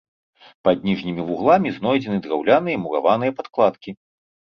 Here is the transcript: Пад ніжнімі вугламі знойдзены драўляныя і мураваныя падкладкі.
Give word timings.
Пад 0.67 0.87
ніжнімі 0.89 1.27
вугламі 1.29 1.75
знойдзены 1.77 2.19
драўляныя 2.27 2.75
і 2.81 2.83
мураваныя 2.89 3.31
падкладкі. 3.41 3.99